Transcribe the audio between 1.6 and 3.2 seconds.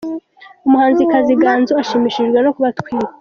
ashimishijwe no kuba atwite